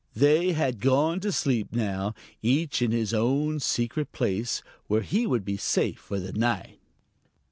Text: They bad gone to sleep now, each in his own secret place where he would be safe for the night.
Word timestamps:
They 0.15 0.51
bad 0.53 0.79
gone 0.79 1.19
to 1.19 1.31
sleep 1.31 1.67
now, 1.71 2.15
each 2.41 2.81
in 2.81 2.91
his 2.91 3.13
own 3.13 3.59
secret 3.59 4.11
place 4.11 4.63
where 4.87 5.01
he 5.03 5.27
would 5.27 5.45
be 5.45 5.57
safe 5.57 5.99
for 5.99 6.19
the 6.19 6.33
night. 6.33 6.79